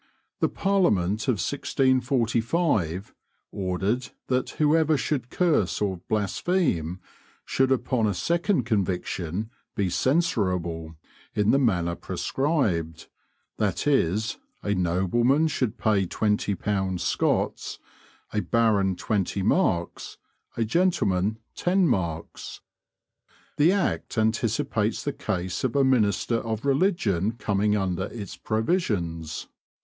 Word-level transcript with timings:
The 0.39 0.49
Parliament 0.49 1.27
of 1.27 1.35
1645 1.37 3.13
ordered 3.51 4.09
that 4.29 4.49
whoever 4.49 4.97
should 4.97 5.29
curse 5.29 5.79
or 5.79 5.97
blaspheme 6.09 6.99
should 7.45 7.71
upon 7.71 8.07
a 8.07 8.15
second 8.15 8.63
conviction 8.63 9.51
be 9.75 9.91
"censurable" 9.91 10.95
in 11.35 11.51
the 11.51 11.59
manner 11.59 11.93
prescribed, 11.93 13.09
that 13.57 13.85
is, 13.85 14.37
a 14.63 14.73
nobleman 14.73 15.47
should 15.47 15.77
pay 15.77 16.07
twenty 16.07 16.55
pounds 16.55 17.03
Scots, 17.03 17.77
a 18.33 18.39
baron 18.39 18.95
twenty 18.95 19.43
marks, 19.43 20.17
a 20.57 20.65
gentleman 20.65 21.37
ten 21.53 21.85
marks. 21.87 22.61
The 23.57 23.71
Act 23.71 24.17
anticipates 24.17 25.03
the 25.03 25.13
case 25.13 25.63
of 25.63 25.75
a 25.75 25.83
minister 25.83 26.37
of 26.37 26.65
religion 26.65 27.33
coming 27.33 27.77
under 27.77 28.05
its 28.05 28.35
provisions. 28.35 29.47